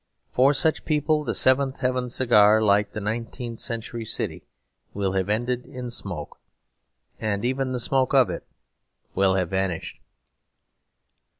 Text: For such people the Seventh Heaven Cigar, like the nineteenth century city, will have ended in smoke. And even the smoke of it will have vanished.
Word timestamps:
For 0.31 0.51
such 0.55 0.83
people 0.83 1.23
the 1.23 1.35
Seventh 1.35 1.77
Heaven 1.81 2.09
Cigar, 2.09 2.59
like 2.59 2.93
the 2.93 2.99
nineteenth 2.99 3.59
century 3.59 4.03
city, 4.03 4.47
will 4.95 5.11
have 5.11 5.29
ended 5.29 5.67
in 5.67 5.91
smoke. 5.91 6.39
And 7.19 7.45
even 7.45 7.71
the 7.71 7.79
smoke 7.79 8.15
of 8.15 8.27
it 8.31 8.43
will 9.13 9.35
have 9.35 9.51
vanished. 9.51 9.99